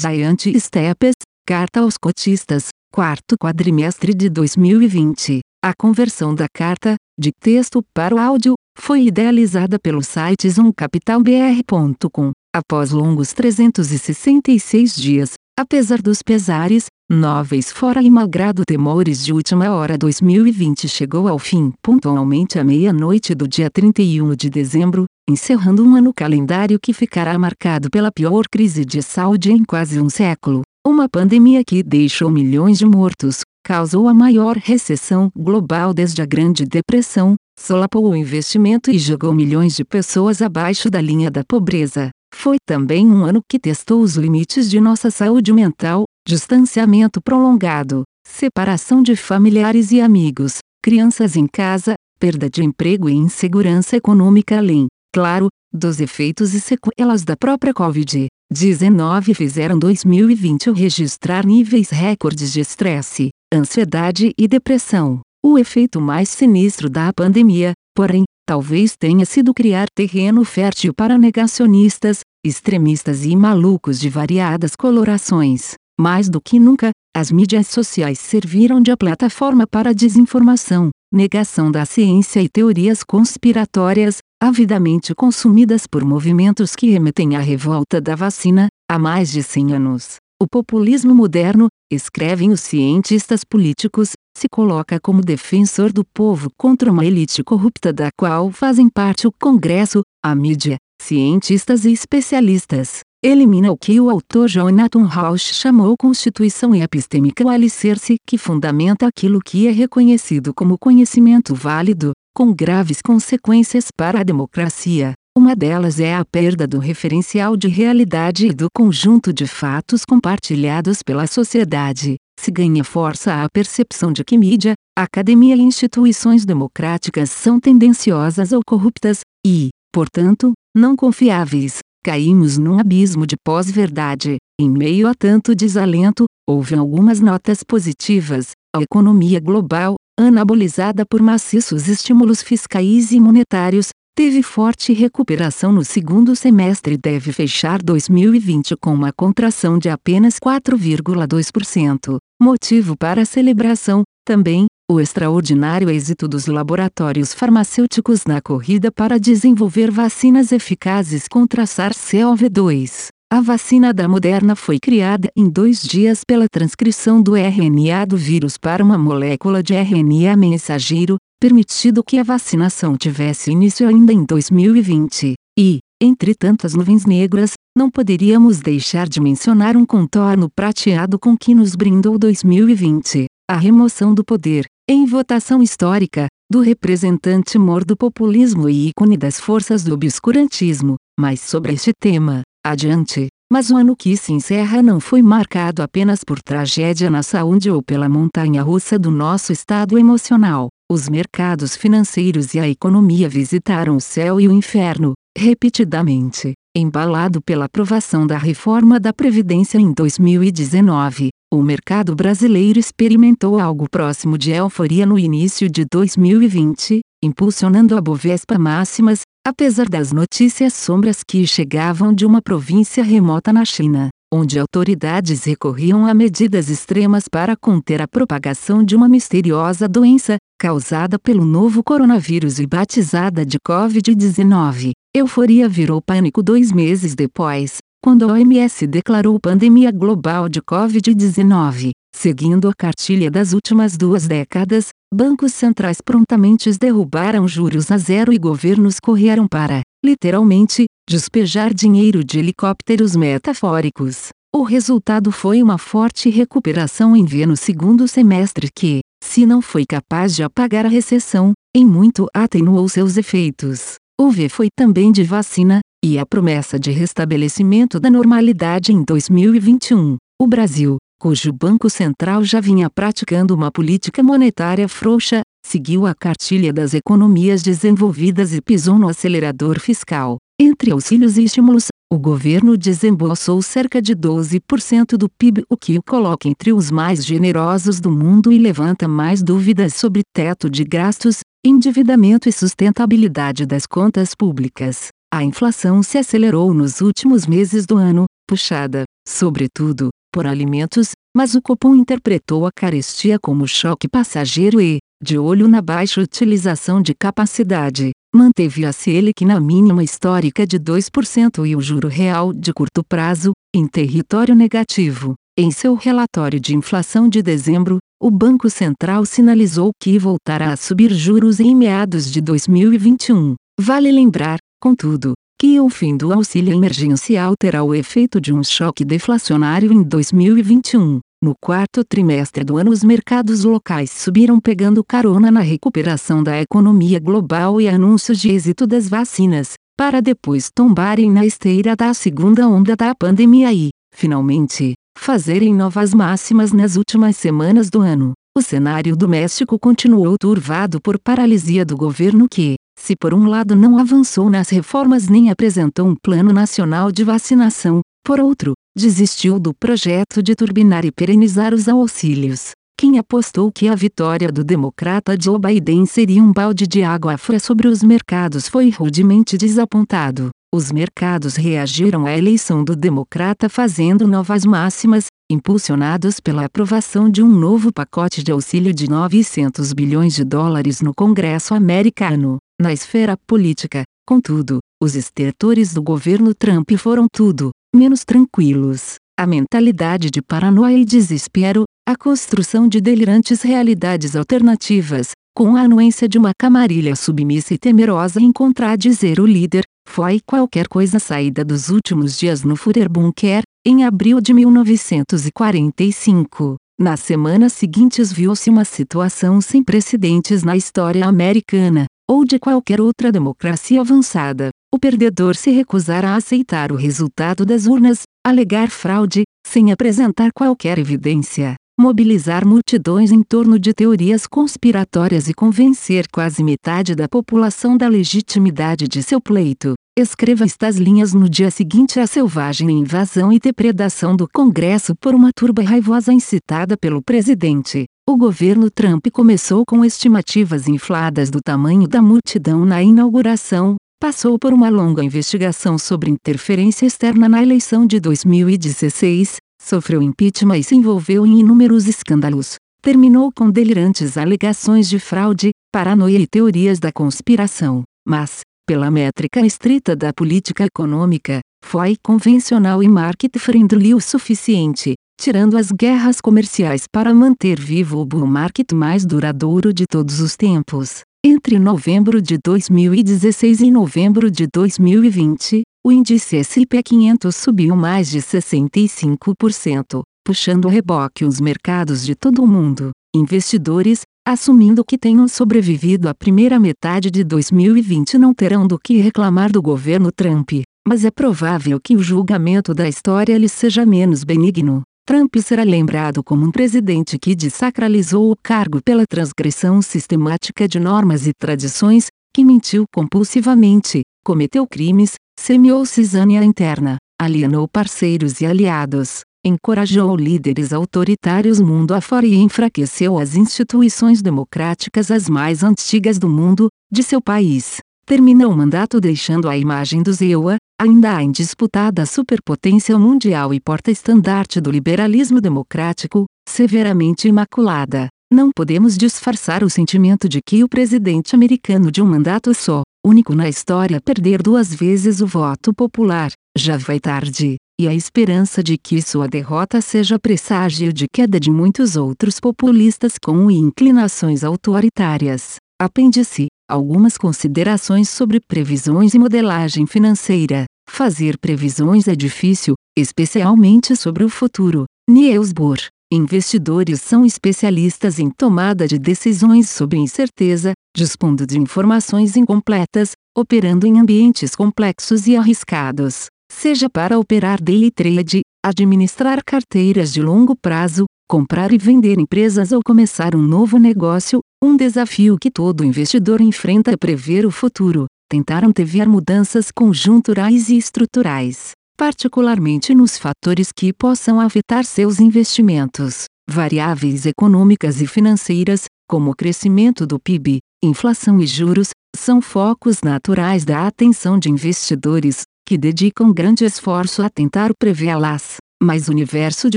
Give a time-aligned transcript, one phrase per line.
[0.00, 1.12] Giant Steps,
[1.46, 5.40] Carta aos Cotistas, quarto quadrimestre de 2020.
[5.62, 12.30] A conversão da carta, de texto para o áudio, foi idealizada pelo site zoomcapitalbr.com.
[12.56, 19.98] Após longos 366 dias, apesar dos pesares, nóveis fora e malgrado temores de última hora
[19.98, 26.12] 2020 chegou ao fim pontualmente à meia-noite do dia 31 de dezembro, encerrando um ano
[26.12, 30.62] calendário que ficará marcado pela pior crise de saúde em quase um século.
[30.86, 36.64] Uma pandemia que deixou milhões de mortos, causou a maior recessão global desde a Grande
[36.64, 42.10] Depressão, solapou o investimento e jogou milhões de pessoas abaixo da linha da pobreza.
[42.34, 49.02] Foi também um ano que testou os limites de nossa saúde mental, distanciamento prolongado, separação
[49.02, 55.48] de familiares e amigos, crianças em casa, perda de emprego e insegurança econômica além, claro,
[55.72, 64.32] dos efeitos e sequelas da própria Covid-19 fizeram 2020 registrar níveis recordes de estresse, ansiedade
[64.36, 65.20] e depressão.
[65.44, 72.20] O efeito mais sinistro da pandemia, porém, talvez tenha sido criar terreno fértil para negacionistas,
[72.44, 75.74] extremistas e malucos de variadas colorações.
[75.98, 82.40] Mais do que nunca, as mídias sociais serviram de plataforma para desinformação, negação da ciência
[82.40, 89.30] e teorias conspiratórias, avidamente consumidas por movimentos que remetem à revolta da vacina, há mais
[89.30, 90.16] de 100 anos.
[90.42, 97.04] O populismo moderno, escrevem os cientistas políticos, se coloca como defensor do povo contra uma
[97.04, 103.00] elite corrupta da qual fazem parte o Congresso, a mídia, cientistas e especialistas.
[103.22, 109.40] Elimina o que o autor Jonathan Rausch chamou Constituição Epistêmica o alicerce que fundamenta aquilo
[109.44, 115.12] que é reconhecido como conhecimento válido, com graves consequências para a democracia.
[115.36, 121.02] Uma delas é a perda do referencial de realidade e do conjunto de fatos compartilhados
[121.02, 122.16] pela sociedade.
[122.38, 128.60] Se ganha força a percepção de que mídia, academia e instituições democráticas são tendenciosas ou
[128.66, 131.78] corruptas, e, portanto, não confiáveis.
[132.02, 134.38] Caímos num abismo de pós-verdade.
[134.58, 138.52] Em meio a tanto desalento, houve algumas notas positivas.
[138.74, 146.36] A economia global, anabolizada por maciços estímulos fiscais e monetários, teve forte recuperação no segundo
[146.36, 152.18] semestre e deve fechar 2020 com uma contração de apenas 4,2%.
[152.40, 160.52] Motivo para celebração, também, o extraordinário êxito dos laboratórios farmacêuticos na corrida para desenvolver vacinas
[160.52, 163.08] eficazes contra SARS-CoV-2.
[163.32, 168.58] A vacina da Moderna foi criada em dois dias pela transcrição do RNA do vírus
[168.58, 175.34] para uma molécula de RNA mensageiro, permitido que a vacinação tivesse início ainda em 2020.
[175.56, 181.54] E, entre tantas nuvens negras, não poderíamos deixar de mencionar um contorno prateado com que
[181.54, 188.68] nos brindou 2020, a remoção do poder, em votação histórica, do representante mor do populismo
[188.68, 190.96] e ícone das forças do obscurantismo.
[191.16, 193.28] Mas sobre este tema, adiante.
[193.52, 197.82] Mas o ano que se encerra não foi marcado apenas por tragédia na saúde ou
[197.82, 200.68] pela montanha russa do nosso estado emocional.
[200.90, 206.52] Os mercados financeiros e a economia visitaram o céu e o inferno, repetidamente.
[206.76, 214.38] Embalado pela aprovação da reforma da Previdência em 2019, o mercado brasileiro experimentou algo próximo
[214.38, 221.46] de euforia no início de 2020, impulsionando a Bovespa máximas, apesar das notícias sombras que
[221.46, 228.00] chegavam de uma província remota na China onde autoridades recorriam a medidas extremas para conter
[228.00, 234.92] a propagação de uma misteriosa doença, causada pelo novo coronavírus e batizada de Covid-19.
[235.14, 241.90] Euforia virou pânico dois meses depois, quando a OMS declarou pandemia global de Covid-19.
[242.14, 248.38] Seguindo a cartilha das últimas duas décadas, bancos centrais prontamente derrubaram juros a zero e
[248.38, 254.28] governos correram para, literalmente, despejar dinheiro de helicópteros metafóricos.
[254.54, 259.84] O resultado foi uma forte recuperação em V no segundo semestre que, se não foi
[259.86, 263.94] capaz de apagar a recessão, em muito atenuou seus efeitos.
[264.20, 270.16] O V foi também de vacina, e a promessa de restabelecimento da normalidade em 2021.
[270.40, 276.72] O Brasil, cujo Banco Central já vinha praticando uma política monetária frouxa, seguiu a cartilha
[276.72, 280.38] das economias desenvolvidas e pisou no acelerador fiscal.
[280.58, 286.02] Entre auxílios e estímulos, o governo desembolsou cerca de 12% do PIB, o que o
[286.02, 291.40] coloca entre os mais generosos do mundo e levanta mais dúvidas sobre teto de gastos,
[291.64, 295.08] endividamento e sustentabilidade das contas públicas.
[295.32, 301.62] A inflação se acelerou nos últimos meses do ano, puxada, sobretudo, por alimentos, mas o
[301.62, 308.10] Copom interpretou a carestia como choque passageiro e, de olho na baixa utilização de capacidade,
[308.34, 313.52] manteve a Selic na mínima histórica de 2% e o juro real de curto prazo,
[313.74, 315.34] em território negativo.
[315.58, 321.12] Em seu relatório de inflação de dezembro, o Banco Central sinalizou que voltará a subir
[321.12, 323.54] juros em meados de 2021.
[323.78, 329.04] Vale lembrar, contudo, que o fim do auxílio emergencial terá o efeito de um choque
[329.04, 331.20] deflacionário em 2021.
[331.44, 337.20] No quarto trimestre do ano, os mercados locais subiram pegando carona na recuperação da economia
[337.20, 342.96] global e anúncios de êxito das vacinas, para depois tombarem na esteira da segunda onda
[342.96, 348.32] da pandemia e, finalmente, fazerem novas máximas nas últimas semanas do ano.
[348.56, 353.98] O cenário doméstico continuou turvado por paralisia do governo que, se por um lado não
[353.98, 360.42] avançou nas reformas nem apresentou um plano nacional de vacinação, por outro, desistiu do projeto
[360.42, 362.72] de turbinar e perenizar os auxílios.
[362.98, 367.58] Quem apostou que a vitória do democrata Joe Biden seria um balde de água fria
[367.58, 370.50] sobre os mercados foi rudemente desapontado.
[370.72, 377.48] Os mercados reagiram à eleição do democrata fazendo novas máximas, impulsionados pela aprovação de um
[377.48, 382.58] novo pacote de auxílio de 900 bilhões de dólares no Congresso americano.
[382.80, 389.16] Na esfera política, contudo, os estertores do governo Trump foram tudo, menos tranquilos.
[389.36, 396.28] A mentalidade de paranoia e desespero, a construção de delirantes realidades alternativas, com a anuência
[396.28, 401.88] de uma camarilha submissa e temerosa em contradizer o líder, foi qualquer coisa saída dos
[401.88, 406.76] últimos dias no Führer Bunker, em abril de 1945.
[406.98, 413.32] Nas semanas seguintes viu-se uma situação sem precedentes na história americana, ou de qualquer outra
[413.32, 419.92] democracia avançada, o perdedor se recusar a aceitar o resultado das urnas, alegar fraude, sem
[419.92, 427.28] apresentar qualquer evidência, mobilizar multidões em torno de teorias conspiratórias e convencer quase metade da
[427.28, 429.92] população da legitimidade de seu pleito.
[430.18, 435.50] Escreva estas linhas no dia seguinte à selvagem invasão e depredação do Congresso por uma
[435.54, 438.06] turba raivosa incitada pelo presidente.
[438.28, 444.72] O governo Trump começou com estimativas infladas do tamanho da multidão na inauguração, passou por
[444.72, 451.46] uma longa investigação sobre interferência externa na eleição de 2016, sofreu impeachment e se envolveu
[451.46, 452.76] em inúmeros escândalos.
[453.02, 458.02] Terminou com delirantes alegações de fraude, paranoia e teorias da conspiração.
[458.26, 465.90] Mas, pela métrica estrita da política econômica, foi convencional e market-friendly o suficiente, tirando as
[465.90, 471.22] guerras comerciais para manter vivo o bull market mais duradouro de todos os tempos.
[471.42, 478.40] Entre novembro de 2016 e novembro de 2020, o índice S&P 500 subiu mais de
[478.40, 483.10] 65%, puxando a reboque os mercados de todo o mundo.
[483.34, 489.72] Investidores, assumindo que tenham sobrevivido à primeira metade de 2020 não terão do que reclamar
[489.72, 490.72] do governo Trump,
[491.08, 495.04] mas é provável que o julgamento da história lhe seja menos benigno.
[495.26, 501.46] Trump será lembrado como um presidente que desacralizou o cargo pela transgressão sistemática de normas
[501.46, 510.36] e tradições, que mentiu compulsivamente, cometeu crimes, semeou cisânia interna, alienou parceiros e aliados, encorajou
[510.36, 517.22] líderes autoritários mundo afora e enfraqueceu as instituições democráticas as mais antigas do mundo, de
[517.22, 517.98] seu país.
[518.30, 524.80] Termina o mandato deixando a imagem do ZEUA, ainda a indisputada superpotência mundial e porta-estandarte
[524.80, 528.28] do liberalismo democrático, severamente imaculada.
[528.48, 533.52] Não podemos disfarçar o sentimento de que o presidente americano de um mandato só, único
[533.52, 538.96] na história perder duas vezes o voto popular, já vai tarde, e a esperança de
[538.96, 545.78] que sua derrota seja presságio de queda de muitos outros populistas com inclinações autoritárias.
[546.00, 550.84] Apêndice algumas considerações sobre previsões e modelagem financeira.
[551.08, 555.04] Fazer previsões é difícil, especialmente sobre o futuro.
[555.28, 555.98] Niels Bohr.
[556.32, 564.20] Investidores são especialistas em tomada de decisões sobre incerteza, dispondo de informações incompletas, operando em
[564.20, 571.90] ambientes complexos e arriscados, seja para operar day trade, administrar carteiras de longo prazo, comprar
[571.90, 577.16] e vender empresas ou começar um novo negócio, um desafio que todo investidor enfrenta é
[577.16, 585.04] prever o futuro, tentar antever mudanças conjunturais e estruturais, particularmente nos fatores que possam afetar
[585.04, 586.44] seus investimentos.
[586.70, 593.84] Variáveis econômicas e financeiras, como o crescimento do PIB, inflação e juros, são focos naturais
[593.84, 598.76] da atenção de investidores, que dedicam grande esforço a tentar prevê-las.
[599.02, 599.96] Mas o universo de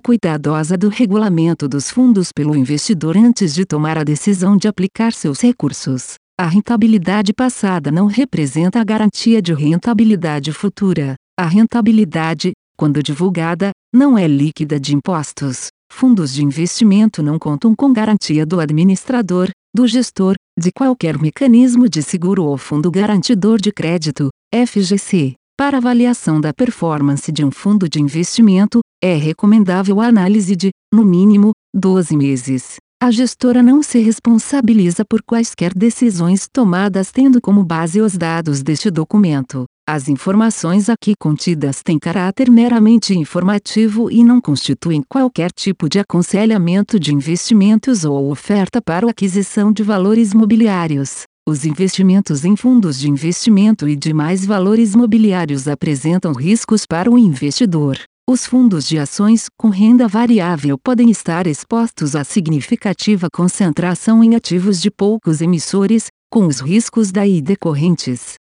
[0.00, 5.40] cuidadosa do regulamento dos fundos pelo investidor antes de tomar a decisão de aplicar seus
[5.40, 6.16] recursos.
[6.40, 11.14] A rentabilidade passada não representa a garantia de rentabilidade futura.
[11.38, 15.66] A rentabilidade, quando divulgada, não é líquida de impostos.
[15.92, 22.02] Fundos de investimento não contam com garantia do administrador, do gestor, de qualquer mecanismo de
[22.02, 25.34] seguro ou fundo garantidor de crédito, FGC.
[25.58, 31.04] Para avaliação da performance de um fundo de investimento, é recomendável a análise de, no
[31.04, 32.76] mínimo, 12 meses.
[33.02, 38.90] A gestora não se responsabiliza por quaisquer decisões tomadas tendo como base os dados deste
[38.90, 39.64] documento.
[39.88, 47.00] As informações aqui contidas têm caráter meramente informativo e não constituem qualquer tipo de aconselhamento
[47.00, 51.22] de investimentos ou oferta para aquisição de valores mobiliários.
[51.48, 57.96] Os investimentos em fundos de investimento e demais valores mobiliários apresentam riscos para o investidor.
[58.32, 64.80] Os fundos de ações com renda variável podem estar expostos a significativa concentração em ativos
[64.80, 68.39] de poucos emissores, com os riscos daí decorrentes.